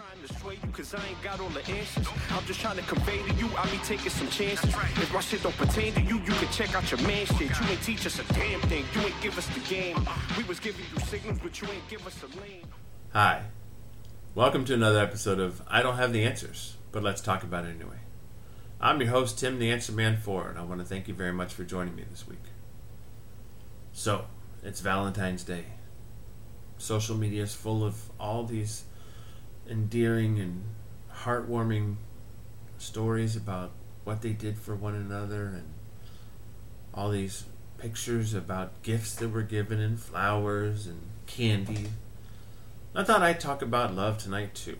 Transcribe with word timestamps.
trying 0.00 0.26
to 0.26 0.34
sway 0.40 0.58
you 0.62 0.72
cause 0.72 0.94
I 0.94 1.08
ain't 1.08 1.22
got 1.22 1.40
all 1.40 1.48
the 1.50 1.66
answers. 1.68 2.06
I'm 2.30 2.44
just 2.46 2.60
trying 2.60 2.76
to 2.76 2.82
convey 2.82 3.18
to 3.18 3.34
you, 3.34 3.50
I 3.56 3.68
be 3.70 3.76
taking 3.78 4.10
some 4.10 4.28
chances. 4.28 4.70
If 4.74 5.12
my 5.12 5.20
shit 5.20 5.42
don't 5.42 5.56
pertain 5.56 5.92
to 5.94 6.00
you, 6.00 6.16
you 6.20 6.32
can 6.32 6.48
check 6.52 6.74
out 6.74 6.90
your 6.90 7.00
man 7.02 7.26
shit. 7.26 7.50
You 7.60 7.66
ain't 7.68 7.82
teach 7.82 8.06
us 8.06 8.18
a 8.18 8.24
damn 8.32 8.60
thing, 8.62 8.84
you 8.94 9.00
ain't 9.02 9.20
give 9.20 9.36
us 9.36 9.46
the 9.48 9.60
game. 9.68 9.98
Uh-uh. 9.98 10.16
We 10.38 10.44
was 10.44 10.58
giving 10.58 10.84
you 10.94 11.00
signals, 11.00 11.38
but 11.42 11.60
you 11.60 11.68
ain't 11.68 11.86
give 11.88 12.06
us 12.06 12.16
a 12.22 12.40
lane. 12.40 12.66
Hi. 13.12 13.42
Welcome 14.34 14.64
to 14.66 14.74
another 14.74 15.00
episode 15.00 15.38
of 15.38 15.60
I 15.68 15.82
Don't 15.82 15.96
Have 15.96 16.14
the 16.14 16.24
Answers, 16.24 16.76
but 16.92 17.02
let's 17.02 17.20
talk 17.20 17.42
about 17.42 17.66
it 17.66 17.76
anyway. 17.76 17.98
I'm 18.80 19.00
your 19.00 19.10
host, 19.10 19.38
Tim 19.38 19.58
the 19.58 19.70
Answer 19.70 19.92
Man 19.92 20.16
4, 20.16 20.48
and 20.48 20.58
I 20.58 20.62
want 20.62 20.80
to 20.80 20.86
thank 20.86 21.08
you 21.08 21.14
very 21.14 21.32
much 21.32 21.52
for 21.52 21.64
joining 21.64 21.94
me 21.94 22.04
this 22.08 22.26
week. 22.26 22.38
So, 23.92 24.26
it's 24.62 24.80
Valentine's 24.80 25.44
Day. 25.44 25.64
Social 26.78 27.16
media 27.16 27.42
is 27.42 27.54
full 27.54 27.84
of 27.84 28.10
all 28.18 28.44
these 28.44 28.84
endearing 29.68 30.38
and 30.38 30.64
heartwarming 31.24 31.96
stories 32.78 33.36
about 33.36 33.72
what 34.04 34.22
they 34.22 34.32
did 34.32 34.58
for 34.58 34.74
one 34.74 34.94
another 34.94 35.46
and 35.46 35.74
all 36.94 37.10
these 37.10 37.44
pictures 37.78 38.34
about 38.34 38.82
gifts 38.82 39.14
that 39.16 39.28
were 39.28 39.42
given 39.42 39.80
and 39.80 40.00
flowers 40.00 40.86
and 40.86 41.00
candy. 41.26 41.88
I 42.94 43.04
thought 43.04 43.22
I'd 43.22 43.40
talk 43.40 43.62
about 43.62 43.94
love 43.94 44.18
tonight 44.18 44.54
too. 44.54 44.78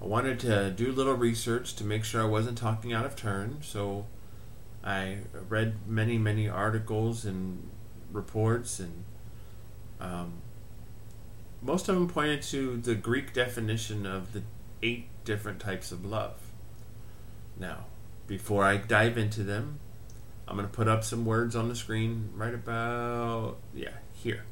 I 0.00 0.04
wanted 0.04 0.38
to 0.40 0.70
do 0.70 0.90
a 0.90 0.92
little 0.92 1.14
research 1.14 1.74
to 1.76 1.84
make 1.84 2.04
sure 2.04 2.22
I 2.22 2.26
wasn't 2.26 2.58
talking 2.58 2.92
out 2.92 3.06
of 3.06 3.16
turn, 3.16 3.58
so 3.62 4.06
I 4.84 5.18
read 5.48 5.88
many, 5.88 6.18
many 6.18 6.48
articles 6.48 7.24
and 7.24 7.70
reports, 8.12 8.78
and 8.78 9.04
um, 10.00 10.34
most 11.66 11.88
of 11.88 11.96
them 11.96 12.08
pointed 12.08 12.42
to 12.42 12.76
the 12.76 12.94
Greek 12.94 13.32
definition 13.32 14.06
of 14.06 14.32
the 14.32 14.42
eight 14.82 15.08
different 15.24 15.60
types 15.60 15.90
of 15.90 16.04
love. 16.04 16.34
Now, 17.58 17.86
before 18.26 18.64
I 18.64 18.76
dive 18.76 19.18
into 19.18 19.42
them, 19.42 19.80
I'm 20.46 20.56
going 20.56 20.68
to 20.68 20.72
put 20.72 20.86
up 20.86 21.02
some 21.02 21.24
words 21.24 21.56
on 21.56 21.68
the 21.68 21.74
screen 21.74 22.30
right 22.34 22.54
about, 22.54 23.56
yeah, 23.74 23.94
here. 24.14 24.44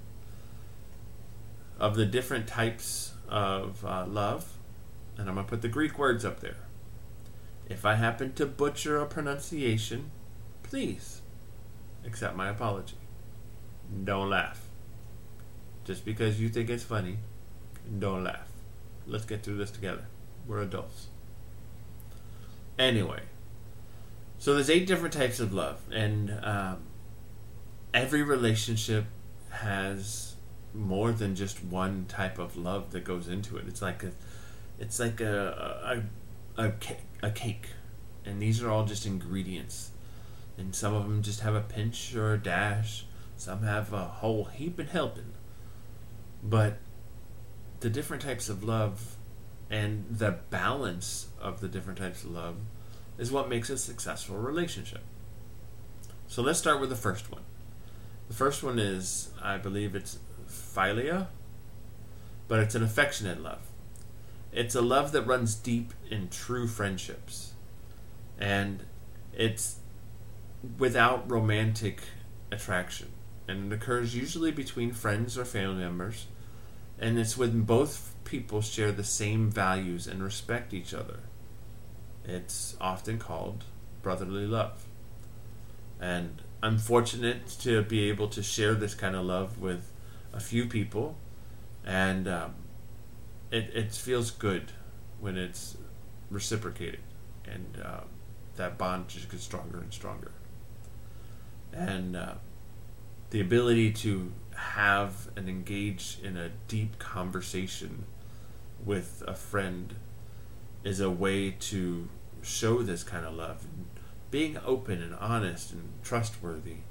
Of 1.79 1.95
the 1.95 2.07
different 2.07 2.49
types 2.49 3.13
of 3.29 3.85
uh, 3.85 4.07
love, 4.07 4.59
and 5.17 5.29
I'm 5.29 5.35
going 5.35 5.47
to 5.47 5.51
put 5.51 5.63
the 5.63 5.69
Greek 5.69 5.99
words 5.99 6.25
up 6.25 6.41
there. 6.41 6.57
If 7.69 7.85
I 7.85 7.95
happen 7.95 8.33
to 8.35 8.47
butcher 8.47 8.99
a 8.99 9.07
pronunciation, 9.07 10.11
please 10.63 11.23
accept 12.05 12.37
my 12.37 12.49
apology. 12.49 12.97
Don't 14.05 14.31
laugh. 14.31 14.64
Just 15.85 16.05
because 16.05 16.41
you 16.41 16.49
think 16.49 16.71
it's 16.71 16.83
funny, 16.85 17.19
don't 17.99 18.25
laugh. 18.25 18.49
Let's 19.07 19.27
get 19.27 19.43
through 19.43 19.57
this 19.57 19.71
together. 19.71 20.07
We're 20.47 20.63
adults. 20.63 21.09
Anyway, 22.79 23.21
so 24.39 24.55
there's 24.55 24.71
eight 24.71 24.87
different 24.87 25.15
types 25.15 25.41
of 25.41 25.53
love, 25.53 25.81
and 25.93 26.39
um, 26.43 26.79
every 27.93 28.23
relationship 28.23 29.05
has 29.51 30.35
more 30.73 31.13
than 31.13 31.37
just 31.37 31.63
one 31.63 32.07
type 32.09 32.39
of 32.39 32.57
love 32.57 32.91
that 32.91 33.05
goes 33.05 33.29
into 33.29 33.57
it. 33.57 33.67
It's 33.69 33.81
like 33.81 34.03
a, 34.03 34.13
it's 34.81 34.99
like 34.99 35.21
a 35.21 36.03
a, 36.57 36.63
a, 36.63 36.73
a 37.23 37.31
cake, 37.31 37.69
and 38.25 38.41
these 38.41 38.63
are 38.63 38.71
all 38.71 38.85
just 38.85 39.07
ingredients, 39.07 39.91
and 40.59 40.75
some 40.75 40.95
of 40.95 41.05
them 41.05 41.23
just 41.23 41.41
have 41.41 41.55
a 41.55 41.61
pinch 41.61 42.15
or 42.15 42.33
a 42.33 42.39
dash. 42.39 43.05
Some 43.37 43.63
have 43.63 43.93
a 43.93 44.05
whole 44.05 44.45
heap 44.45 44.79
and 44.79 44.89
helping. 44.89 45.33
But 46.45 46.79
the 47.81 47.89
different 47.89 48.23
types 48.23 48.49
of 48.49 48.63
love 48.63 49.17
and 49.71 50.05
the 50.11 50.39
balance 50.51 51.29
of 51.41 51.61
the 51.61 51.69
different 51.69 51.99
types 51.99 52.23
of 52.23 52.31
love 52.31 52.57
is 53.19 53.33
what 53.33 53.49
makes 53.49 53.71
a 53.71 53.79
successful 53.79 54.37
relationship. 54.37 55.03
So 56.29 56.43
let's 56.43 56.59
start 56.59 56.81
with 56.81 56.91
the 56.91 56.97
first 56.97 57.33
one. 57.33 57.43
The 58.29 58.35
first 58.35 58.63
one 58.63 58.79
is, 58.79 59.31
I 59.43 59.57
believe 59.57 59.95
it's 59.95 60.19
philia, 60.49 61.29
but 62.47 62.59
it's 62.59 62.75
an 62.75 62.83
affectionate 62.83 63.43
love. 63.43 63.71
It's 64.53 64.75
a 64.75 64.83
love 64.83 65.13
that 65.13 65.23
runs 65.23 65.55
deep 65.55 65.95
in 66.11 66.29
true 66.29 66.67
friendships. 66.67 67.55
And 68.39 68.85
it's 69.33 69.79
without 70.79 71.31
romantic 71.31 72.03
attraction. 72.51 73.09
And 73.47 73.73
it 73.73 73.77
occurs 73.77 74.15
usually 74.15 74.51
between 74.51 74.93
friends 74.93 75.37
or 75.37 75.45
family 75.45 75.83
members 75.83 76.27
and 76.99 77.19
it's 77.19 77.37
when 77.37 77.63
both 77.63 78.15
people 78.25 78.61
share 78.61 78.93
the 78.93 79.05
same 79.05 79.51
values 79.51 80.07
and 80.07 80.23
respect 80.23 80.73
each 80.73 80.95
other. 80.95 81.21
It's 82.25 82.77
often 82.81 83.19
called 83.19 83.65
brotherly 84.03 84.47
love. 84.47 84.85
And 86.01 86.43
I'm 86.63 86.79
fortunate 86.79 87.49
to 87.61 87.83
be 87.83 88.09
able 88.09 88.29
to 88.29 88.43
share 88.43 88.75
this 88.75 88.95
kind 88.95 89.17
of 89.17 89.25
love 89.25 89.61
with 89.61 89.91
a 90.33 90.41
few 90.41 90.67
people, 90.67 91.17
and 91.85 92.27
um, 92.27 92.55
it, 93.51 93.71
it 93.75 93.93
feels 93.93 94.31
good 94.31 94.73
when 95.21 95.37
it's 95.37 95.77
reciprocated, 96.31 97.01
and 97.45 97.79
uh, 97.85 98.01
that 98.57 98.79
bond 98.79 99.09
just 99.09 99.31
gets 99.31 99.45
stronger 99.45 99.79
and 99.79 99.93
stronger. 99.93 100.33
And 101.73 102.17
uh, 102.17 102.35
the 103.35 103.41
ability 103.41 103.91
to 103.91 104.33
have 104.55 105.29
and 105.35 105.49
engage 105.49 106.19
in 106.23 106.37
a 106.37 106.51
deep 106.69 107.01
conversation 107.01 108.05
with 108.85 109.25
a 109.27 109.35
friend 109.35 109.97
is 110.85 111.01
a 111.01 111.11
way 111.11 111.51
to 111.51 112.09
show 112.43 112.81
this 112.81 113.03
kind 113.03 113.27
of 113.27 113.35
love. 113.35 113.67
Being 114.31 114.57
open 114.65 115.03
and 115.03 115.17
honest 115.17 115.73
and 115.73 115.95
trustworthy 116.05 116.83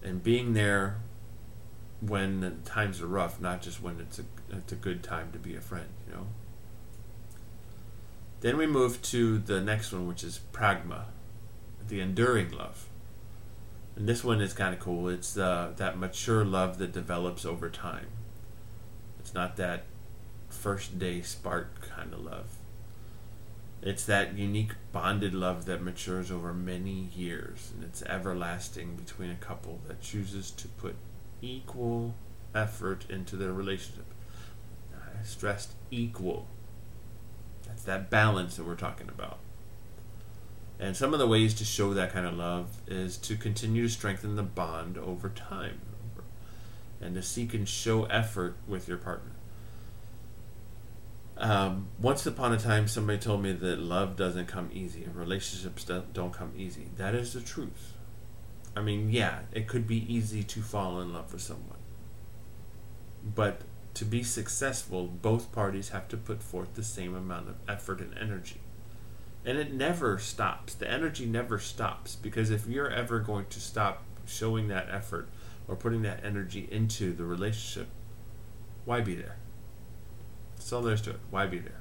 and 0.00 0.22
being 0.22 0.52
there 0.52 0.98
when 2.00 2.60
times 2.64 3.02
are 3.02 3.08
rough 3.08 3.40
not 3.40 3.60
just 3.60 3.82
when 3.82 3.98
it's 3.98 4.20
a 4.20 4.24
it's 4.50 4.70
a 4.70 4.76
good 4.76 5.02
time 5.02 5.32
to 5.32 5.40
be 5.40 5.56
a 5.56 5.60
friend 5.60 5.88
you 6.06 6.14
know? 6.14 6.26
Then 8.42 8.56
we 8.56 8.68
move 8.68 9.02
to 9.02 9.38
the 9.40 9.60
next 9.60 9.90
one 9.90 10.06
which 10.06 10.22
is 10.22 10.38
pragma 10.52 11.06
the 11.88 11.98
enduring 11.98 12.52
love 12.52 12.87
and 13.98 14.08
this 14.08 14.22
one 14.22 14.40
is 14.40 14.52
kind 14.52 14.72
of 14.72 14.78
cool. 14.78 15.08
It's 15.08 15.36
uh, 15.36 15.72
that 15.76 15.98
mature 15.98 16.44
love 16.44 16.78
that 16.78 16.92
develops 16.92 17.44
over 17.44 17.68
time. 17.68 18.06
It's 19.18 19.34
not 19.34 19.56
that 19.56 19.86
first 20.48 21.00
day 21.00 21.20
spark 21.20 21.80
kind 21.80 22.14
of 22.14 22.20
love. 22.20 22.46
It's 23.82 24.04
that 24.04 24.38
unique 24.38 24.74
bonded 24.92 25.34
love 25.34 25.64
that 25.64 25.82
matures 25.82 26.30
over 26.30 26.54
many 26.54 27.08
years, 27.16 27.72
and 27.74 27.82
it's 27.82 28.02
everlasting 28.02 28.94
between 28.94 29.30
a 29.30 29.34
couple 29.34 29.80
that 29.88 30.00
chooses 30.00 30.52
to 30.52 30.68
put 30.68 30.94
equal 31.42 32.14
effort 32.54 33.04
into 33.10 33.34
their 33.34 33.52
relationship. 33.52 34.06
I 34.94 35.24
stressed 35.24 35.72
equal. 35.90 36.46
That's 37.66 37.82
that 37.82 38.10
balance 38.10 38.56
that 38.56 38.64
we're 38.64 38.76
talking 38.76 39.08
about. 39.08 39.40
And 40.80 40.96
some 40.96 41.12
of 41.12 41.18
the 41.18 41.26
ways 41.26 41.54
to 41.54 41.64
show 41.64 41.92
that 41.94 42.12
kind 42.12 42.26
of 42.26 42.34
love 42.34 42.80
is 42.86 43.16
to 43.18 43.36
continue 43.36 43.82
to 43.82 43.88
strengthen 43.88 44.36
the 44.36 44.44
bond 44.44 44.96
over 44.96 45.28
time 45.28 45.80
and 47.00 47.14
to 47.14 47.22
seek 47.22 47.52
and 47.52 47.68
show 47.68 48.04
effort 48.04 48.56
with 48.66 48.86
your 48.86 48.98
partner. 48.98 49.32
Um, 51.36 51.88
once 52.00 52.26
upon 52.26 52.52
a 52.52 52.58
time, 52.58 52.88
somebody 52.88 53.18
told 53.18 53.42
me 53.42 53.52
that 53.52 53.78
love 53.78 54.16
doesn't 54.16 54.46
come 54.46 54.70
easy 54.72 55.04
and 55.04 55.14
relationships 55.16 55.84
don't 55.84 56.32
come 56.32 56.52
easy. 56.56 56.88
That 56.96 57.14
is 57.14 57.32
the 57.32 57.40
truth. 57.40 57.94
I 58.76 58.80
mean, 58.80 59.10
yeah, 59.10 59.40
it 59.52 59.66
could 59.66 59.86
be 59.86 60.12
easy 60.12 60.44
to 60.44 60.60
fall 60.60 61.00
in 61.00 61.12
love 61.12 61.32
with 61.32 61.42
someone. 61.42 61.78
But 63.34 63.62
to 63.94 64.04
be 64.04 64.22
successful, 64.22 65.08
both 65.08 65.50
parties 65.50 65.88
have 65.88 66.06
to 66.08 66.16
put 66.16 66.40
forth 66.40 66.74
the 66.74 66.84
same 66.84 67.16
amount 67.16 67.48
of 67.48 67.56
effort 67.68 68.00
and 68.00 68.16
energy 68.16 68.60
and 69.48 69.56
it 69.56 69.72
never 69.72 70.18
stops. 70.18 70.74
The 70.74 70.90
energy 70.90 71.24
never 71.24 71.58
stops 71.58 72.14
because 72.14 72.50
if 72.50 72.66
you're 72.66 72.90
ever 72.90 73.18
going 73.18 73.46
to 73.46 73.58
stop 73.60 74.04
showing 74.26 74.68
that 74.68 74.88
effort 74.90 75.26
or 75.66 75.74
putting 75.74 76.02
that 76.02 76.22
energy 76.22 76.68
into 76.70 77.14
the 77.14 77.24
relationship, 77.24 77.88
why 78.84 79.00
be 79.00 79.14
there? 79.14 79.36
That's 80.54 80.70
all 80.70 80.82
there 80.82 80.92
is 80.92 81.00
to 81.00 81.12
it. 81.12 81.20
Why 81.30 81.46
be 81.46 81.60
there? 81.60 81.80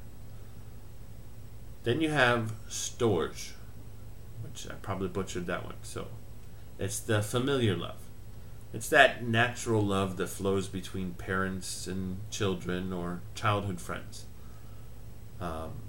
Then 1.84 2.00
you 2.00 2.10
have 2.10 2.54
storage, 2.70 3.52
which 4.44 4.66
I 4.70 4.76
probably 4.76 5.10
butchered 5.10 5.46
that 5.48 5.66
one. 5.66 5.76
So 5.82 6.08
it's 6.80 7.02
the 7.02 7.22
familiar 7.22 7.76
love. 7.76 8.00
It's 8.74 8.88
that 8.88 9.26
natural 9.26 9.82
love 9.82 10.16
that 10.16 10.28
flows 10.28 10.70
between 10.70 11.16
parents 11.16 11.86
and 11.86 12.20
children 12.32 12.94
or 12.94 13.24
childhood 13.36 13.82
friends. 13.82 14.26
Um, 15.42 15.82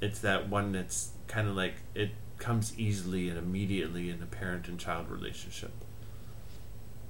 it's 0.00 0.20
that 0.20 0.48
one 0.48 0.72
that's 0.72 1.10
kind 1.26 1.48
of 1.48 1.56
like 1.56 1.74
it 1.94 2.10
comes 2.38 2.78
easily 2.78 3.28
and 3.28 3.38
immediately 3.38 4.10
in 4.10 4.22
a 4.22 4.26
parent 4.26 4.68
and 4.68 4.78
child 4.78 5.10
relationship. 5.10 5.72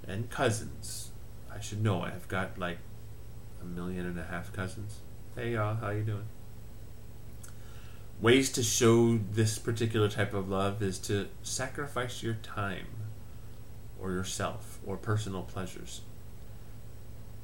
And 0.06 0.30
cousins. 0.30 1.10
I 1.52 1.60
should 1.60 1.82
know 1.82 2.02
I've 2.02 2.28
got 2.28 2.58
like 2.58 2.78
a 3.60 3.64
million 3.64 4.06
and 4.06 4.18
a 4.18 4.24
half 4.24 4.52
cousins. 4.52 5.00
Hey 5.34 5.52
y'all, 5.52 5.74
how 5.74 5.90
you 5.90 6.02
doing? 6.02 6.28
Ways 8.20 8.50
to 8.52 8.62
show 8.62 9.18
this 9.18 9.58
particular 9.58 10.08
type 10.08 10.32
of 10.32 10.48
love 10.48 10.82
is 10.82 10.98
to 11.00 11.28
sacrifice 11.42 12.22
your 12.22 12.34
time 12.34 12.86
or 14.00 14.12
yourself 14.12 14.78
or 14.86 14.96
personal 14.96 15.42
pleasures 15.42 16.02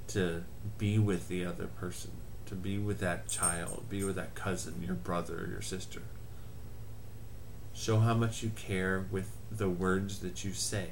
to 0.09 0.45
be 0.79 0.99
with 0.99 1.29
the 1.29 1.45
other 1.45 1.67
person, 1.67 2.13
to 2.53 2.57
be 2.57 2.77
with 2.77 2.99
that 2.99 3.29
child, 3.29 3.87
be 3.89 4.05
with 4.05 4.17
that 4.17 4.35
cousin, 4.35 4.83
your 4.85 4.95
brother, 4.95 5.49
your 5.51 5.63
sister. 5.63 6.03
Show 7.73 8.01
how 8.01 8.13
much 8.13 8.43
you 8.43 8.51
care 8.51 9.07
with 9.11 9.31
the 9.51 9.71
words 9.71 10.19
that 10.19 10.45
you 10.45 10.53
say. 10.53 10.89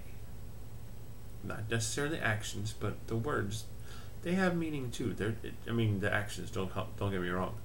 Not 1.44 1.70
necessarily 1.70 2.18
actions, 2.18 2.74
but 2.78 3.06
the 3.08 3.16
words. 3.16 3.64
They 4.22 4.32
have 4.32 4.56
meaning 4.56 4.90
too. 4.90 5.12
They're, 5.12 5.36
I 5.68 5.72
mean, 5.72 6.00
the 6.00 6.10
actions 6.10 6.50
don't 6.50 6.72
help, 6.72 6.98
don't 6.98 7.10
get 7.10 7.20
me 7.20 7.28
wrong. 7.28 7.56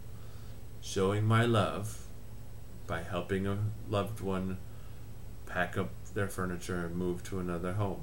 Showing 0.82 1.24
my 1.24 1.46
love 1.46 2.06
by 2.88 3.02
helping 3.02 3.48
a 3.48 3.58
loved 3.90 4.20
one 4.20 4.58
pack 5.46 5.78
up 5.78 5.92
their 6.14 6.28
furniture 6.28 6.86
and 6.86 6.98
move 6.98 7.24
to 7.30 7.40
another 7.40 7.74
home. 7.74 8.02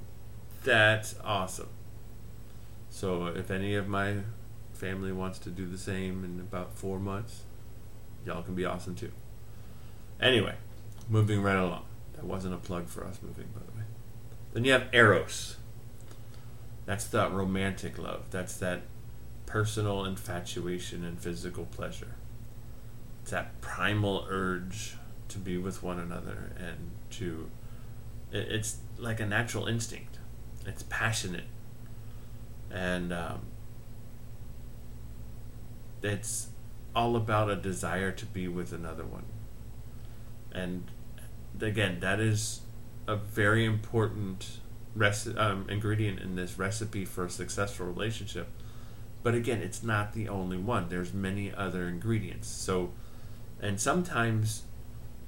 That's 0.64 1.16
awesome. 1.22 1.68
So 2.88 3.26
if 3.26 3.50
any 3.50 3.74
of 3.74 3.88
my 3.88 4.16
family 4.82 5.12
wants 5.12 5.38
to 5.38 5.48
do 5.48 5.64
the 5.64 5.78
same 5.78 6.24
in 6.24 6.40
about 6.40 6.74
four 6.74 6.98
months, 6.98 7.42
y'all 8.26 8.42
can 8.42 8.56
be 8.56 8.64
awesome 8.64 8.96
too. 8.96 9.12
Anyway, 10.20 10.56
moving 11.08 11.40
right 11.40 11.56
along. 11.56 11.84
That 12.14 12.24
wasn't 12.24 12.54
a 12.54 12.58
plug 12.58 12.88
for 12.88 13.04
us 13.04 13.20
moving, 13.22 13.46
by 13.54 13.60
the 13.60 13.78
way. 13.78 13.84
Then 14.52 14.64
you 14.64 14.72
have 14.72 14.88
Eros. 14.92 15.56
That's 16.84 17.06
the 17.06 17.30
romantic 17.30 17.96
love. 17.96 18.24
That's 18.32 18.56
that 18.56 18.82
personal 19.46 20.04
infatuation 20.04 21.04
and 21.04 21.20
physical 21.20 21.66
pleasure. 21.66 22.16
It's 23.22 23.30
that 23.30 23.60
primal 23.60 24.26
urge 24.28 24.96
to 25.28 25.38
be 25.38 25.58
with 25.58 25.84
one 25.84 26.00
another 26.00 26.50
and 26.58 26.90
to. 27.18 27.48
It's 28.32 28.78
like 28.98 29.20
a 29.20 29.26
natural 29.26 29.68
instinct. 29.68 30.18
It's 30.66 30.82
passionate. 30.82 31.44
And 32.68 33.12
um, 33.12 33.42
it's 36.02 36.48
all 36.94 37.16
about 37.16 37.50
a 37.50 37.56
desire 37.56 38.12
to 38.12 38.26
be 38.26 38.48
with 38.48 38.72
another 38.72 39.04
one. 39.04 39.24
And 40.52 40.90
again, 41.60 42.00
that 42.00 42.20
is 42.20 42.60
a 43.06 43.16
very 43.16 43.64
important 43.64 44.58
reci- 44.96 45.38
um, 45.38 45.66
ingredient 45.68 46.20
in 46.20 46.36
this 46.36 46.58
recipe 46.58 47.04
for 47.04 47.24
a 47.24 47.30
successful 47.30 47.86
relationship. 47.86 48.48
But 49.22 49.34
again, 49.34 49.62
it's 49.62 49.82
not 49.82 50.12
the 50.12 50.28
only 50.28 50.58
one. 50.58 50.88
There's 50.88 51.12
many 51.12 51.52
other 51.54 51.88
ingredients. 51.88 52.48
So, 52.48 52.92
and 53.60 53.80
sometimes 53.80 54.64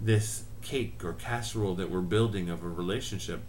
this 0.01 0.45
cake 0.63 1.05
or 1.05 1.13
casserole 1.13 1.75
that 1.77 1.91
we're 1.91 2.01
building 2.01 2.51
of 2.51 2.65
a 2.65 2.69
relationship, 2.69 3.43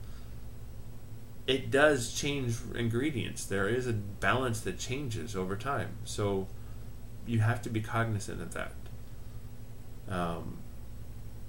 it 1.47 1.71
does 1.71 2.13
change 2.13 2.57
ingredients. 2.75 3.45
There 3.45 3.67
is 3.67 3.87
a 3.87 3.93
balance 3.93 4.61
that 4.61 4.77
changes 4.77 5.35
over 5.35 5.55
time. 5.55 5.97
So, 6.03 6.47
you 7.25 7.39
have 7.39 7.61
to 7.63 7.69
be 7.69 7.81
cognizant 7.81 8.41
of 8.41 8.53
that. 8.53 8.73
Um, 10.07 10.59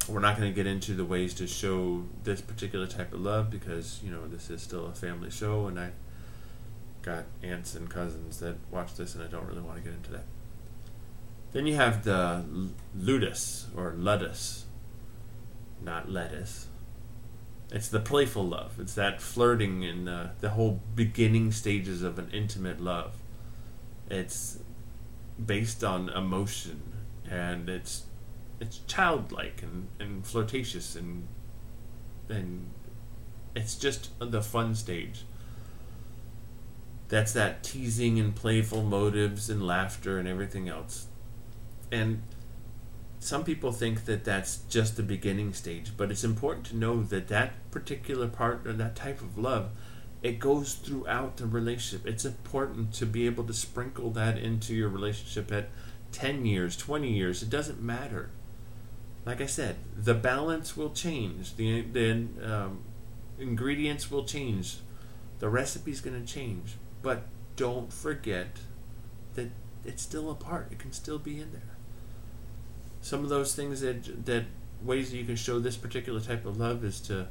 we're 0.09 0.21
not 0.21 0.37
going 0.37 0.51
to 0.51 0.55
get 0.55 0.67
into 0.67 0.95
the 0.95 1.05
ways 1.05 1.35
to 1.35 1.47
show 1.47 2.05
this 2.25 2.41
particular 2.41 2.87
type 2.87 3.13
of 3.13 3.21
love 3.21 3.51
because 3.51 4.01
you 4.05 4.11
know 4.11 4.27
this 4.29 4.51
is 4.51 4.63
still 4.63 4.87
a 4.87 4.95
family 4.95 5.31
show 5.31 5.67
and 5.67 5.81
i 5.81 5.91
got 7.03 7.25
aunts 7.43 7.75
and 7.75 7.91
cousins 7.91 8.39
that 8.39 8.57
watch 8.71 8.95
this 8.95 9.15
and 9.15 9.25
i 9.25 9.27
don't 9.27 9.47
really 9.47 9.61
want 9.61 9.77
to 9.77 9.83
get 9.83 9.93
into 9.93 10.13
that. 10.13 10.25
Then 11.53 11.67
you 11.67 11.75
have 11.77 12.05
the 12.05 12.45
ludus 12.95 13.69
or 13.77 13.95
ludus 13.97 14.67
not 15.83 16.11
lettuce. 16.11 16.67
It's 17.71 17.89
the 17.89 18.01
playful 18.01 18.45
love. 18.45 18.79
It's 18.79 18.95
that 18.95 19.21
flirting 19.21 19.85
and 19.85 20.09
uh, 20.09 20.27
the 20.41 20.51
whole 20.51 20.81
beginning 20.95 21.53
stages 21.53 22.03
of 22.03 22.19
an 22.19 22.29
intimate 22.33 22.81
love. 22.81 23.17
It's 24.11 24.59
based 25.45 25.85
on 25.85 26.09
emotion 26.09 26.83
and 27.31 27.69
it's 27.69 28.05
it's 28.61 28.79
childlike 28.87 29.63
and, 29.63 29.89
and 30.01 30.27
flirtatious 30.27 30.97
and 30.97 31.27
and 32.29 32.71
it's 33.55 33.75
just 33.77 34.11
the 34.19 34.43
fun 34.43 34.75
stage. 34.75 35.25
That's 37.09 37.33
that 37.33 37.63
teasing 37.63 38.19
and 38.19 38.35
playful 38.35 38.83
motives 38.83 39.49
and 39.49 39.67
laughter 39.67 40.19
and 40.19 40.29
everything 40.29 40.69
else. 40.69 41.07
And 41.91 42.23
some 43.19 43.45
people 43.45 43.73
think 43.73 44.05
that 44.05 44.25
that's 44.25 44.59
just 44.69 44.97
the 44.97 45.03
beginning 45.03 45.55
stage, 45.55 45.93
but 45.97 46.11
it's 46.11 46.25
important 46.25 46.67
to 46.67 46.77
know 46.77 47.03
that 47.05 47.29
that 47.29 47.53
particular 47.71 48.29
part 48.29 48.67
or 48.67 48.73
that 48.75 48.97
type 48.97 49.21
of 49.21 49.39
love 49.39 49.71
it 50.27 50.39
goes 50.39 50.75
throughout 50.75 51.37
the 51.37 51.47
relationship. 51.47 52.07
It's 52.07 52.25
important 52.25 52.93
to 52.95 53.07
be 53.07 53.27
able 53.27 53.45
to 53.45 53.53
sprinkle 53.53 54.11
that 54.11 54.39
into 54.39 54.75
your 54.75 54.89
relationship 54.89 55.53
at 55.53 55.69
10 56.13 56.47
years, 56.47 56.77
20 56.77 57.13
years, 57.13 57.43
it 57.43 57.51
doesn't 57.51 57.81
matter 57.81 58.31
like 59.27 59.41
I 59.41 59.47
said, 59.47 59.77
the 59.97 60.15
balance 60.15 60.77
will 60.77 60.93
change. 60.93 61.57
The 61.57 61.83
the 61.83 62.29
um, 62.43 62.85
ingredients 63.39 64.09
will 64.09 64.25
change. 64.25 64.79
The 65.41 65.49
recipe's 65.49 66.01
going 66.01 66.25
to 66.25 66.33
change. 66.33 66.77
But 67.03 67.25
don't 67.57 67.93
forget 67.93 68.59
that 69.35 69.51
it's 69.85 70.03
still 70.03 70.31
a 70.31 70.35
part. 70.35 70.69
It 70.71 70.79
can 70.79 70.93
still 70.93 71.19
be 71.19 71.41
in 71.41 71.53
there. 71.53 71.77
Some 73.03 73.25
of 73.25 73.29
those 73.29 73.55
things 73.55 73.81
that 73.81 74.25
that 74.27 74.45
ways 74.81 75.11
that 75.11 75.17
you 75.17 75.25
can 75.25 75.37
show 75.37 75.59
this 75.59 75.77
particular 75.77 76.21
type 76.21 76.47
of 76.47 76.57
love 76.57 76.85
is 76.85 77.01
to 77.01 77.27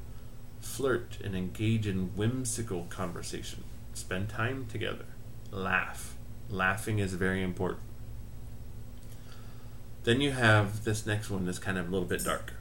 flirt 0.65 1.19
and 1.23 1.35
engage 1.35 1.87
in 1.87 2.15
whimsical 2.15 2.85
conversation. 2.89 3.63
Spend 3.93 4.27
time 4.29 4.65
together. 4.65 5.05
Laugh. 5.51 6.15
Laughing 6.49 6.99
is 6.99 7.13
very 7.13 7.41
important. 7.41 7.81
Then 10.03 10.21
you 10.21 10.31
have 10.31 10.83
this 10.83 11.05
next 11.05 11.29
one 11.29 11.45
that's 11.45 11.59
kind 11.59 11.77
of 11.77 11.87
a 11.87 11.91
little 11.91 12.07
bit 12.07 12.23
darker. 12.23 12.55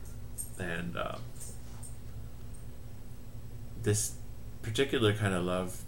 And 0.59 0.97
uh, 0.97 1.17
this 3.83 4.13
particular 4.63 5.13
kind 5.15 5.35
of 5.35 5.45
love, 5.45 5.83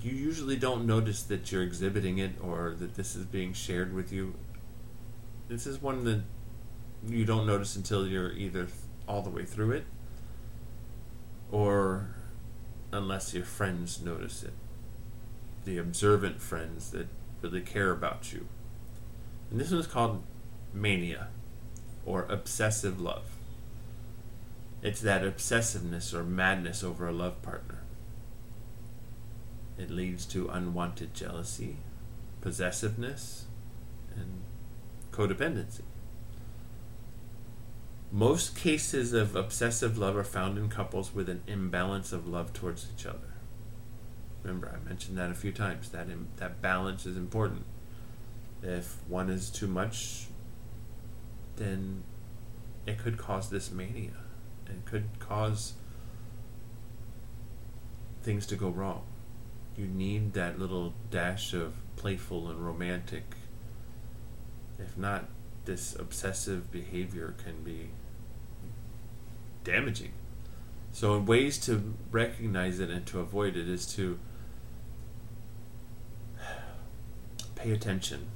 you 0.00 0.12
usually 0.12 0.56
don't 0.56 0.86
notice 0.86 1.22
that 1.24 1.52
you're 1.52 1.62
exhibiting 1.62 2.18
it 2.18 2.32
or 2.40 2.74
that 2.78 2.94
this 2.94 3.14
is 3.14 3.26
being 3.26 3.52
shared 3.52 3.92
with 3.92 4.12
you. 4.12 4.34
This 5.48 5.66
is 5.66 5.82
one 5.82 6.04
that 6.04 6.22
you 7.06 7.24
don't 7.24 7.46
notice 7.46 7.76
until 7.76 8.06
you're 8.06 8.32
either 8.32 8.68
all 9.06 9.20
the 9.20 9.30
way 9.30 9.44
through 9.44 9.72
it 9.72 9.84
or 11.50 12.14
unless 12.92 13.34
your 13.34 13.44
friends 13.44 14.00
notice 14.02 14.42
it. 14.42 14.52
The 15.64 15.78
observant 15.78 16.40
friends 16.40 16.90
that 16.90 17.08
really 17.42 17.60
care 17.60 17.90
about 17.90 18.32
you. 18.32 18.46
And 19.50 19.60
this 19.60 19.70
one's 19.70 19.86
called 19.86 20.22
mania 20.72 21.28
or 22.04 22.26
obsessive 22.28 23.00
love. 23.00 23.30
It's 24.82 25.00
that 25.00 25.22
obsessiveness 25.22 26.12
or 26.12 26.24
madness 26.24 26.84
over 26.84 27.08
a 27.08 27.12
love 27.12 27.40
partner. 27.40 27.78
It 29.78 29.90
leads 29.90 30.26
to 30.26 30.48
unwanted 30.48 31.14
jealousy, 31.14 31.78
possessiveness, 32.42 33.46
and 34.14 34.42
codependency. 35.10 35.82
Most 38.14 38.54
cases 38.54 39.12
of 39.12 39.34
obsessive 39.34 39.98
love 39.98 40.16
are 40.16 40.22
found 40.22 40.56
in 40.56 40.68
couples 40.68 41.12
with 41.12 41.28
an 41.28 41.42
imbalance 41.48 42.12
of 42.12 42.28
love 42.28 42.52
towards 42.52 42.86
each 42.94 43.06
other. 43.06 43.34
Remember, 44.44 44.72
I 44.72 44.88
mentioned 44.88 45.18
that 45.18 45.32
a 45.32 45.34
few 45.34 45.50
times. 45.50 45.88
That 45.88 46.08
Im- 46.08 46.28
that 46.36 46.62
balance 46.62 47.06
is 47.06 47.16
important. 47.16 47.64
If 48.62 48.98
one 49.08 49.30
is 49.30 49.50
too 49.50 49.66
much, 49.66 50.26
then 51.56 52.04
it 52.86 52.98
could 52.98 53.18
cause 53.18 53.50
this 53.50 53.72
mania. 53.72 54.12
It 54.68 54.84
could 54.84 55.18
cause 55.18 55.72
things 58.22 58.46
to 58.46 58.54
go 58.54 58.68
wrong. 58.68 59.02
You 59.76 59.88
need 59.88 60.34
that 60.34 60.56
little 60.56 60.94
dash 61.10 61.52
of 61.52 61.74
playful 61.96 62.48
and 62.48 62.64
romantic. 62.64 63.34
If 64.78 64.96
not, 64.96 65.24
this 65.64 65.96
obsessive 65.98 66.70
behavior 66.70 67.34
can 67.42 67.64
be 67.64 67.90
damaging. 69.64 70.12
So, 70.92 71.14
in 71.16 71.26
ways 71.26 71.58
to 71.66 71.94
recognize 72.10 72.78
it 72.78 72.90
and 72.90 73.04
to 73.06 73.18
avoid 73.18 73.56
it 73.56 73.68
is 73.68 73.86
to 73.94 74.18
pay 77.56 77.72
attention 77.72 78.28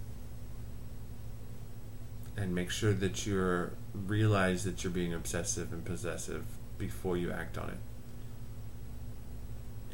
and 2.36 2.54
make 2.54 2.70
sure 2.70 2.92
that 2.92 3.26
you're 3.26 3.72
realize 3.94 4.64
that 4.64 4.82
you're 4.82 4.92
being 4.92 5.12
obsessive 5.12 5.72
and 5.72 5.84
possessive 5.84 6.44
before 6.78 7.16
you 7.16 7.30
act 7.30 7.58
on 7.58 7.70
it. 7.70 7.78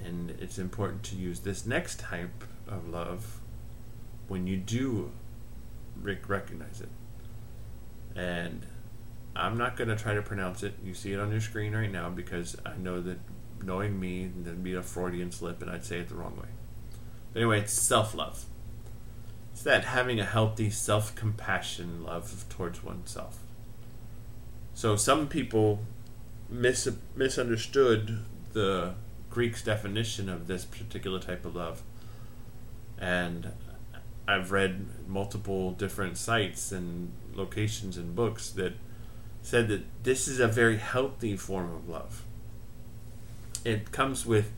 And 0.04 0.30
it's 0.32 0.58
important 0.58 1.02
to 1.04 1.16
use 1.16 1.40
this 1.40 1.64
next 1.64 2.00
type 2.00 2.44
of 2.68 2.88
love 2.88 3.40
when 4.28 4.46
you 4.46 4.56
do 4.56 5.12
rec- 6.00 6.28
recognize 6.28 6.80
it. 6.82 6.88
And 8.14 8.66
I'm 9.36 9.56
not 9.56 9.76
going 9.76 9.88
to 9.88 9.96
try 9.96 10.14
to 10.14 10.22
pronounce 10.22 10.62
it. 10.62 10.74
You 10.84 10.94
see 10.94 11.12
it 11.12 11.20
on 11.20 11.30
your 11.30 11.40
screen 11.40 11.74
right 11.74 11.90
now 11.90 12.08
because 12.08 12.56
I 12.64 12.76
know 12.76 13.00
that 13.00 13.18
knowing 13.62 13.98
me, 13.98 14.30
there'd 14.36 14.62
be 14.62 14.74
a 14.74 14.82
Freudian 14.82 15.32
slip 15.32 15.60
and 15.62 15.70
I'd 15.70 15.84
say 15.84 15.98
it 15.98 16.08
the 16.08 16.14
wrong 16.14 16.36
way. 16.36 16.48
But 17.32 17.40
anyway, 17.40 17.60
it's 17.60 17.72
self 17.72 18.14
love. 18.14 18.44
It's 19.52 19.62
that 19.62 19.84
having 19.84 20.20
a 20.20 20.24
healthy 20.24 20.70
self 20.70 21.14
compassion 21.14 22.04
love 22.04 22.44
towards 22.48 22.82
oneself. 22.84 23.40
So 24.72 24.96
some 24.96 25.28
people 25.28 25.80
mis- 26.48 26.88
misunderstood 27.14 28.18
the 28.52 28.94
Greek's 29.30 29.62
definition 29.62 30.28
of 30.28 30.46
this 30.46 30.64
particular 30.64 31.18
type 31.18 31.44
of 31.44 31.56
love. 31.56 31.82
And 32.98 33.52
I've 34.26 34.52
read 34.52 34.86
multiple 35.08 35.72
different 35.72 36.16
sites 36.16 36.72
and 36.72 37.12
locations 37.34 37.96
and 37.96 38.14
books 38.14 38.50
that 38.50 38.74
said 39.44 39.68
that 39.68 39.84
this 40.02 40.26
is 40.26 40.40
a 40.40 40.48
very 40.48 40.78
healthy 40.78 41.36
form 41.36 41.70
of 41.70 41.88
love. 41.88 42.24
It 43.62 43.92
comes 43.92 44.24
with 44.24 44.50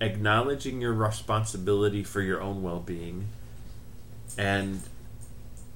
acknowledging 0.00 0.80
your 0.80 0.92
responsibility 0.92 2.02
for 2.02 2.20
your 2.20 2.42
own 2.42 2.60
well 2.60 2.80
being, 2.80 3.28
and 4.36 4.82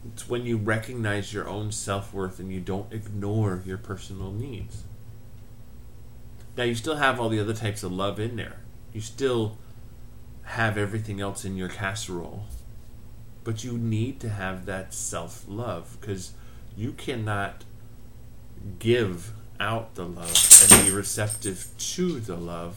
it's 0.04 0.28
when 0.28 0.44
you 0.44 0.56
recognize 0.56 1.32
your 1.32 1.48
own 1.48 1.70
self 1.70 2.12
worth 2.12 2.40
and 2.40 2.52
you 2.52 2.60
don't 2.60 2.92
ignore 2.92 3.62
your 3.64 3.78
personal 3.78 4.32
needs. 4.32 4.82
Now, 6.56 6.64
you 6.64 6.74
still 6.74 6.96
have 6.96 7.20
all 7.20 7.28
the 7.28 7.40
other 7.40 7.54
types 7.54 7.84
of 7.84 7.92
love 7.92 8.18
in 8.18 8.34
there. 8.34 8.56
You 8.92 9.00
still 9.00 9.58
have 10.42 10.76
everything 10.76 11.20
else 11.20 11.44
in 11.44 11.56
your 11.56 11.68
casserole. 11.68 12.46
But 13.44 13.62
you 13.62 13.78
need 13.78 14.18
to 14.20 14.28
have 14.28 14.66
that 14.66 14.92
self 14.92 15.44
love 15.46 15.98
because 16.00 16.32
you 16.76 16.92
cannot 16.92 17.62
give 18.78 19.32
out 19.58 19.94
the 19.94 20.04
love 20.04 20.68
and 20.70 20.86
be 20.86 20.92
receptive 20.92 21.68
to 21.78 22.20
the 22.20 22.36
love 22.36 22.76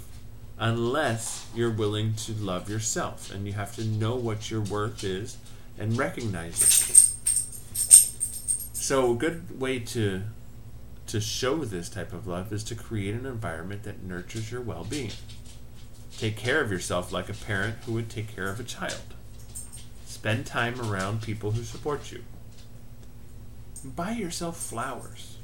unless 0.57 1.47
you're 1.55 1.71
willing 1.71 2.13
to 2.13 2.33
love 2.33 2.69
yourself. 2.69 3.33
And 3.33 3.47
you 3.47 3.53
have 3.53 3.75
to 3.75 3.83
know 3.83 4.15
what 4.15 4.51
your 4.51 4.61
worth 4.61 5.03
is 5.03 5.37
and 5.77 5.97
recognize 5.97 6.61
it. 6.61 7.05
So, 8.75 9.11
a 9.11 9.15
good 9.15 9.59
way 9.59 9.79
to 9.79 10.23
to 11.07 11.19
show 11.19 11.65
this 11.65 11.89
type 11.89 12.13
of 12.13 12.27
love 12.27 12.53
is 12.53 12.63
to 12.63 12.75
create 12.75 13.15
an 13.15 13.25
environment 13.25 13.81
that 13.81 14.03
nurtures 14.03 14.51
your 14.51 14.61
well 14.61 14.83
being. 14.83 15.11
Take 16.19 16.37
care 16.37 16.61
of 16.61 16.71
yourself 16.71 17.11
like 17.11 17.29
a 17.29 17.33
parent 17.33 17.77
who 17.85 17.93
would 17.93 18.09
take 18.09 18.35
care 18.35 18.49
of 18.49 18.59
a 18.59 18.63
child. 18.63 19.15
Spend 20.05 20.45
time 20.45 20.79
around 20.79 21.23
people 21.23 21.51
who 21.51 21.63
support 21.63 22.11
you. 22.11 22.23
Buy 23.83 24.11
yourself 24.11 24.57
flowers. 24.57 25.38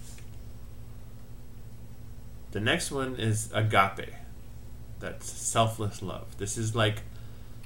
The 2.56 2.62
next 2.62 2.90
one 2.90 3.18
is 3.18 3.50
agape. 3.54 4.14
That's 5.02 5.30
selfless 5.30 6.02
love. 6.02 6.38
This 6.38 6.58
is 6.58 6.74
like 6.74 7.02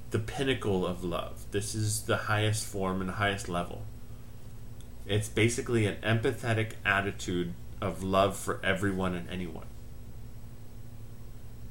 the 0.09 0.17
pinnacle 0.17 0.83
of 0.83 1.03
love. 1.03 1.45
This 1.51 1.75
is 1.75 2.05
the 2.05 2.17
highest 2.17 2.65
form 2.65 2.99
and 2.99 3.11
highest 3.11 3.47
level. 3.47 3.83
It's 5.05 5.29
basically 5.29 5.85
an 5.85 5.97
empathetic 6.01 6.71
attitude 6.83 7.53
of 7.79 8.01
love 8.01 8.35
for 8.35 8.59
everyone 8.63 9.13
and 9.13 9.29
anyone. 9.29 9.67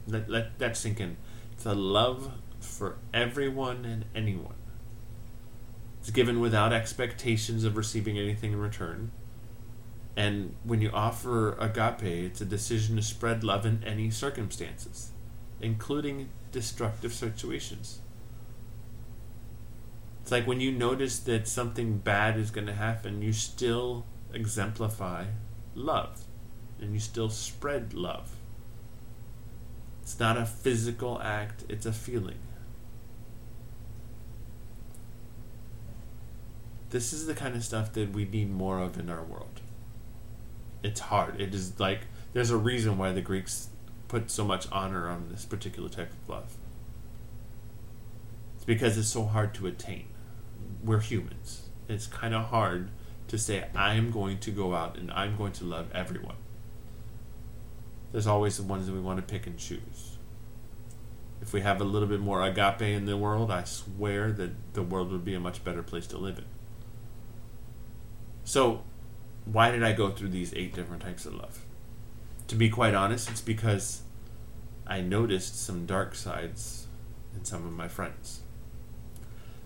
Let, 0.06 0.30
let 0.30 0.56
that 0.60 0.76
sink 0.76 1.00
in. 1.00 1.16
It's 1.54 1.66
a 1.66 1.74
love 1.74 2.30
for 2.60 2.98
everyone 3.12 3.84
and 3.84 4.04
anyone. 4.14 4.54
It's 5.98 6.10
given 6.10 6.38
without 6.38 6.72
expectations 6.72 7.64
of 7.64 7.76
receiving 7.76 8.16
anything 8.16 8.52
in 8.52 8.60
return. 8.60 9.10
And 10.18 10.56
when 10.64 10.82
you 10.82 10.90
offer 10.90 11.52
agape, 11.60 12.02
it's 12.02 12.40
a 12.40 12.44
decision 12.44 12.96
to 12.96 13.02
spread 13.02 13.44
love 13.44 13.64
in 13.64 13.84
any 13.84 14.10
circumstances, 14.10 15.12
including 15.60 16.30
destructive 16.50 17.12
situations. 17.12 18.00
It's 20.20 20.32
like 20.32 20.44
when 20.44 20.60
you 20.60 20.72
notice 20.72 21.20
that 21.20 21.46
something 21.46 21.98
bad 21.98 22.36
is 22.36 22.50
going 22.50 22.66
to 22.66 22.72
happen, 22.72 23.22
you 23.22 23.32
still 23.32 24.06
exemplify 24.34 25.26
love 25.76 26.24
and 26.80 26.92
you 26.94 26.98
still 26.98 27.30
spread 27.30 27.94
love. 27.94 28.32
It's 30.02 30.18
not 30.18 30.36
a 30.36 30.46
physical 30.46 31.22
act, 31.22 31.62
it's 31.68 31.86
a 31.86 31.92
feeling. 31.92 32.40
This 36.90 37.12
is 37.12 37.26
the 37.26 37.34
kind 37.34 37.54
of 37.54 37.62
stuff 37.62 37.92
that 37.92 38.10
we 38.10 38.24
need 38.24 38.50
more 38.50 38.80
of 38.80 38.98
in 38.98 39.08
our 39.08 39.22
world. 39.22 39.60
It's 40.82 41.00
hard. 41.00 41.40
It 41.40 41.54
is 41.54 41.78
like 41.80 42.02
there's 42.32 42.50
a 42.50 42.56
reason 42.56 42.98
why 42.98 43.12
the 43.12 43.20
Greeks 43.20 43.68
put 44.06 44.30
so 44.30 44.44
much 44.44 44.66
honor 44.72 45.08
on 45.08 45.28
this 45.30 45.44
particular 45.44 45.88
type 45.88 46.12
of 46.12 46.28
love. 46.28 46.56
It's 48.56 48.64
because 48.64 48.96
it's 48.96 49.08
so 49.08 49.24
hard 49.24 49.54
to 49.54 49.66
attain. 49.66 50.06
We're 50.82 51.00
humans. 51.00 51.68
It's 51.88 52.06
kind 52.06 52.34
of 52.34 52.46
hard 52.46 52.90
to 53.28 53.38
say, 53.38 53.66
I'm 53.74 54.10
going 54.10 54.38
to 54.38 54.50
go 54.50 54.74
out 54.74 54.96
and 54.96 55.10
I'm 55.12 55.36
going 55.36 55.52
to 55.52 55.64
love 55.64 55.90
everyone. 55.94 56.36
There's 58.12 58.26
always 58.26 58.56
the 58.56 58.62
ones 58.62 58.86
that 58.86 58.92
we 58.92 59.00
want 59.00 59.18
to 59.18 59.22
pick 59.22 59.46
and 59.46 59.58
choose. 59.58 60.18
If 61.40 61.52
we 61.52 61.60
have 61.60 61.80
a 61.80 61.84
little 61.84 62.08
bit 62.08 62.20
more 62.20 62.42
agape 62.42 62.82
in 62.82 63.04
the 63.04 63.16
world, 63.16 63.50
I 63.50 63.64
swear 63.64 64.32
that 64.32 64.74
the 64.74 64.82
world 64.82 65.12
would 65.12 65.24
be 65.24 65.34
a 65.34 65.40
much 65.40 65.62
better 65.62 65.82
place 65.82 66.06
to 66.08 66.18
live 66.18 66.38
in. 66.38 66.44
So, 68.44 68.82
why 69.44 69.70
did 69.70 69.82
I 69.82 69.92
go 69.92 70.10
through 70.10 70.28
these 70.28 70.52
eight 70.54 70.74
different 70.74 71.02
types 71.02 71.26
of 71.26 71.34
love? 71.34 71.64
To 72.48 72.56
be 72.56 72.70
quite 72.70 72.94
honest, 72.94 73.30
it's 73.30 73.40
because 73.40 74.02
I 74.86 75.00
noticed 75.00 75.62
some 75.62 75.86
dark 75.86 76.14
sides 76.14 76.86
in 77.36 77.44
some 77.44 77.64
of 77.64 77.72
my 77.72 77.88
friends. 77.88 78.40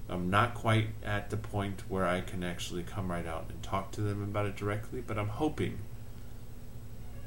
I'm 0.09 0.31
not 0.31 0.55
quite 0.55 0.89
at 1.05 1.31
the 1.31 1.37
point 1.37 1.85
where 1.89 2.07
I 2.07 2.21
can 2.21 2.43
actually 2.45 2.83
come 2.83 3.11
right 3.11 3.27
out 3.27 3.47
and 3.49 3.63
talk 3.63 3.93
to 3.93 4.01
them 4.01 4.23
about 4.23 4.47
it 4.47 4.57
directly, 4.57 5.01
but 5.01 5.19
I'm 5.19 5.29
hoping 5.29 5.79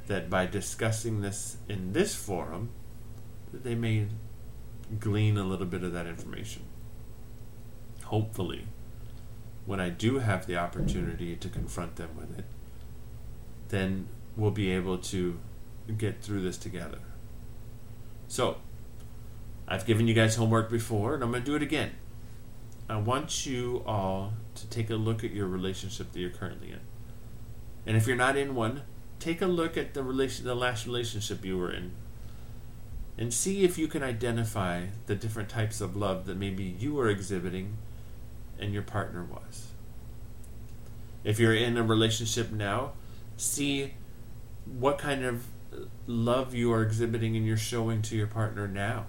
that 0.08 0.30
by 0.30 0.46
discussing 0.46 1.22
this 1.22 1.58
in 1.68 1.94
this 1.94 2.16
forum, 2.16 2.70
that 3.52 3.64
they 3.64 3.76
may 3.76 4.08
glean 5.00 5.38
a 5.38 5.44
little 5.44 5.66
bit 5.66 5.84
of 5.84 5.94
that 5.94 6.06
information. 6.06 6.64
Hopefully, 8.04 8.68
when 9.66 9.80
I 9.80 9.90
do 9.90 10.20
have 10.20 10.46
the 10.46 10.58
opportunity 10.58 11.36
to 11.36 11.50
confront 11.50 11.96
them 11.96 12.10
with 12.18 12.38
it, 12.38 12.46
then 13.70 14.08
we'll 14.38 14.52
be 14.52 14.72
able 14.72 14.98
to 14.98 15.40
get 15.98 16.22
through 16.22 16.42
this 16.42 16.58
together. 16.58 17.00
So, 18.28 18.58
I've 19.68 19.86
given 19.86 20.08
you 20.08 20.14
guys 20.14 20.36
homework 20.36 20.70
before, 20.70 21.16
and 21.16 21.24
I'm 21.24 21.32
going 21.32 21.44
to 21.44 21.46
do 21.46 21.56
it 21.56 21.64
again. 21.64 21.92
I 22.88 22.98
want 22.98 23.48
you 23.48 23.84
all 23.86 24.34
to 24.54 24.68
take 24.68 24.92
a 24.92 24.96
look 24.96 25.24
at 25.24 25.32
your 25.32 25.48
relationship 25.48 26.12
that 26.12 26.20
you're 26.20 26.30
currently 26.30 26.72
in. 26.72 26.82
And 27.88 27.98
if 27.98 28.06
you're 28.06 28.16
not 28.16 28.38
in 28.38 28.54
one, 28.54 28.84
take 29.20 29.42
a 29.42 29.48
look 29.48 29.76
at 29.76 29.96
the 29.96 30.04
relation 30.04 30.46
the 30.46 30.56
last 30.56 30.86
relationship 30.86 31.44
you 31.44 31.58
were 31.58 31.72
in. 31.72 31.94
And 33.18 33.34
see 33.34 33.64
if 33.64 33.78
you 33.78 33.88
can 33.88 34.04
identify 34.04 34.88
the 35.08 35.16
different 35.16 35.50
types 35.50 35.82
of 35.82 35.96
love 35.96 36.26
that 36.26 36.38
maybe 36.38 36.64
you 36.64 37.00
are 37.00 37.10
exhibiting 37.10 37.78
and 38.60 38.74
your 38.74 38.84
partner 38.84 39.24
was. 39.24 39.68
If 41.24 41.40
you're 41.40 41.56
in 41.56 41.78
a 41.78 41.84
relationship 41.84 42.52
now, 42.52 42.94
see 43.38 43.94
what 44.66 44.98
kind 44.98 45.26
of 45.26 45.46
love 46.08 46.54
you 46.54 46.72
are 46.72 46.82
exhibiting 46.82 47.36
and 47.36 47.46
you're 47.46 47.58
showing 47.58 48.02
to 48.04 48.16
your 48.16 48.28
partner 48.28 48.68
now. 48.68 49.06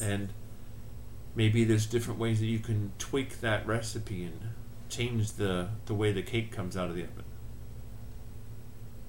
And 0.00 0.32
maybe 1.34 1.64
there's 1.64 1.86
different 1.86 2.18
ways 2.18 2.40
that 2.40 2.46
you 2.46 2.58
can 2.58 2.92
tweak 2.98 3.40
that 3.40 3.66
recipe 3.66 4.24
and 4.24 4.40
change 4.88 5.32
the, 5.32 5.68
the 5.86 5.94
way 5.94 6.12
the 6.12 6.22
cake 6.22 6.50
comes 6.50 6.76
out 6.76 6.88
of 6.88 6.96
the 6.96 7.02
oven. 7.02 7.24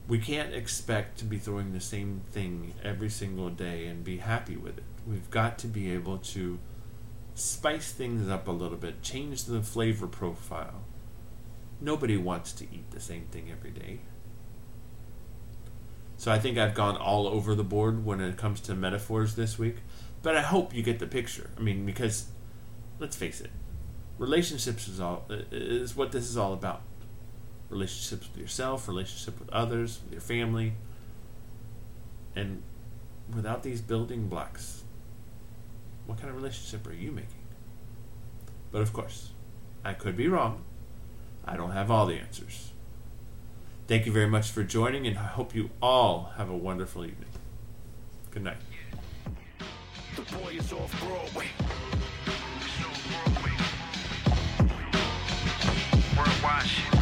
We 0.08 0.20
can't 0.20 0.54
expect 0.54 1.20
to 1.20 1.26
be 1.26 1.38
throwing 1.38 1.74
the 1.74 1.82
same 1.82 2.22
thing 2.32 2.74
every 2.84 3.10
single 3.10 3.50
day 3.50 3.88
and 3.88 4.04
be 4.04 4.18
happy 4.18 4.56
with 4.56 4.78
it. 4.78 4.84
We've 5.06 5.30
got 5.30 5.58
to 5.60 5.68
be 5.68 5.92
able 5.92 6.18
to 6.20 6.60
spice 7.38 7.92
things 7.92 8.28
up 8.30 8.48
a 8.48 8.52
little 8.52 8.78
bit, 8.78 9.04
change 9.04 9.44
the 9.44 9.62
flavor 9.62 10.08
profile. 10.08 10.82
Nobody 11.80 12.18
wants 12.18 12.52
to 12.54 12.64
eat 12.66 12.90
the 12.90 13.00
same 13.00 13.26
thing 13.32 13.52
every 13.52 13.70
day. 13.70 14.00
So 16.18 16.32
I 16.32 16.40
think 16.40 16.58
I've 16.58 16.74
gone 16.74 16.98
all 16.98 17.28
over 17.28 17.54
the 17.54 17.64
board 17.64 18.04
when 18.04 18.20
it 18.22 18.38
comes 18.38 18.60
to 18.62 18.74
metaphors 18.74 19.36
this 19.36 19.60
week, 19.60 19.78
but 20.24 20.36
I 20.36 20.42
hope 20.42 20.74
you 20.74 20.82
get 20.82 20.98
the 20.98 21.06
picture. 21.06 21.52
I 21.56 21.62
mean, 21.62 21.86
because 21.86 22.26
let's 22.98 23.16
face 23.16 23.40
it, 23.40 23.52
relationships 24.18 24.88
is 24.88 25.00
all 25.00 25.26
is 25.30 25.96
what 25.96 26.12
this 26.12 26.24
is 26.28 26.38
all 26.38 26.54
about. 26.54 26.82
Relationships 27.70 28.28
with 28.28 28.42
yourself, 28.42 28.88
relationship 28.88 29.40
with 29.40 29.50
others, 29.52 30.00
with 30.04 30.14
your 30.14 30.22
family, 30.22 30.74
and 32.36 32.64
without 33.36 33.62
these 33.62 33.82
building 33.82 34.28
blocks, 34.28 34.77
what 36.08 36.18
kind 36.18 36.30
of 36.30 36.36
relationship 36.38 36.88
are 36.88 36.94
you 36.94 37.12
making? 37.12 37.44
But 38.72 38.82
of 38.82 38.94
course, 38.94 39.32
I 39.84 39.94
could 39.94 40.18
be 40.18 40.28
wrong. 40.28 40.64
I 41.46 41.56
don't 41.56 41.72
have 41.72 41.92
all 41.92 42.06
the 42.06 42.16
answers. 42.16 42.72
Thank 43.88 44.06
you 44.06 44.12
very 44.12 44.28
much 44.28 44.50
for 44.50 44.64
joining, 44.64 45.06
and 45.06 45.18
I 45.18 45.24
hope 45.24 45.54
you 45.54 45.70
all 45.82 46.32
have 46.38 46.50
a 46.50 46.58
wonderful 46.58 47.06
evening. 47.06 47.30
Good 48.32 48.44
night. 48.44 48.58
The 50.16 50.22
boy 50.38 50.54
is 50.54 50.74
off 50.74 51.00
Broadway. 51.00 51.48
Worldwide 56.18 56.97